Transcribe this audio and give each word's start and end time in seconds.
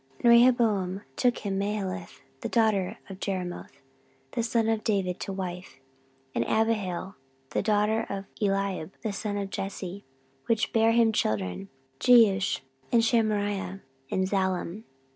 14:011:018 0.21 0.21
And 0.23 0.29
Rehoboam 0.31 1.01
took 1.15 1.37
him 1.37 1.59
Mahalath 1.59 2.21
the 2.39 2.49
daughter 2.49 2.97
of 3.07 3.19
Jerimoth 3.19 3.79
the 4.31 4.41
son 4.41 4.67
of 4.67 4.83
David 4.83 5.19
to 5.19 5.31
wife, 5.31 5.79
and 6.33 6.43
Abihail 6.47 7.17
the 7.51 7.61
daughter 7.61 8.07
of 8.09 8.25
Eliab 8.41 8.93
the 9.03 9.13
son 9.13 9.37
of 9.37 9.51
Jesse; 9.51 10.03
14:011:019 10.45 10.47
Which 10.47 10.73
bare 10.73 10.91
him 10.93 11.11
children; 11.11 11.69
Jeush, 11.99 12.61
and 12.91 13.03
Shamariah, 13.03 13.81
and 14.09 14.27
Zaham. 14.27 14.85